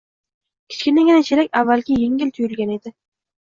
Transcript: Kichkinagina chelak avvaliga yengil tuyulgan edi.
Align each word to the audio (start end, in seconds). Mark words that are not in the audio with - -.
Kichkinagina 0.71 1.21
chelak 1.29 1.59
avvaliga 1.61 2.01
yengil 2.07 2.35
tuyulgan 2.41 2.77
edi. 2.81 2.99